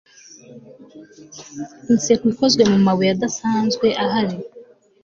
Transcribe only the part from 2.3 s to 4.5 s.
ikozwe mumabuye adasanzwe ahari